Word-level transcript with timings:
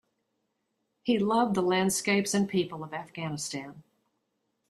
He 1.03 1.19
loved 1.19 1.53
the 1.53 1.61
landscapes 1.61 2.33
and 2.33 2.49
people 2.49 2.83
of 2.83 2.91
Afghanistan. 2.91 3.83